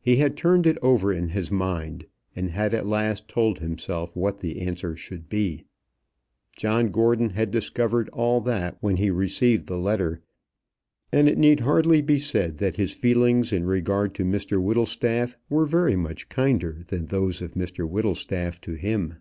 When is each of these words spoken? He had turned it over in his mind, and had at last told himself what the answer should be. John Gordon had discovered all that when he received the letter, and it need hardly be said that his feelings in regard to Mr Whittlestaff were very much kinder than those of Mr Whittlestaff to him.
He 0.00 0.16
had 0.16 0.36
turned 0.36 0.66
it 0.66 0.76
over 0.82 1.12
in 1.12 1.28
his 1.28 1.52
mind, 1.52 2.06
and 2.34 2.50
had 2.50 2.74
at 2.74 2.84
last 2.84 3.28
told 3.28 3.60
himself 3.60 4.16
what 4.16 4.38
the 4.38 4.60
answer 4.60 4.96
should 4.96 5.28
be. 5.28 5.62
John 6.56 6.88
Gordon 6.90 7.30
had 7.30 7.52
discovered 7.52 8.08
all 8.08 8.40
that 8.40 8.76
when 8.80 8.96
he 8.96 9.08
received 9.12 9.68
the 9.68 9.78
letter, 9.78 10.20
and 11.12 11.28
it 11.28 11.38
need 11.38 11.60
hardly 11.60 12.02
be 12.02 12.18
said 12.18 12.58
that 12.58 12.74
his 12.74 12.92
feelings 12.92 13.52
in 13.52 13.64
regard 13.64 14.16
to 14.16 14.24
Mr 14.24 14.60
Whittlestaff 14.60 15.36
were 15.48 15.64
very 15.64 15.94
much 15.94 16.28
kinder 16.28 16.80
than 16.88 17.06
those 17.06 17.40
of 17.40 17.52
Mr 17.52 17.88
Whittlestaff 17.88 18.60
to 18.62 18.72
him. 18.72 19.14